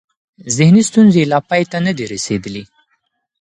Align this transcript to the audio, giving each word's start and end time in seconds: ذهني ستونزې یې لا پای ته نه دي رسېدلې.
ذهني 0.55 0.81
ستونزې 0.89 1.19
یې 1.23 1.29
لا 1.31 1.39
پای 1.49 1.63
ته 1.71 1.77
نه 1.85 1.91
دي 1.97 2.05
رسېدلې. 2.13 2.63